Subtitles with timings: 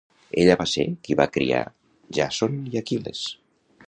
[0.43, 1.59] Ella va ser qui va criar
[2.19, 3.23] Jàson i Aquil·les.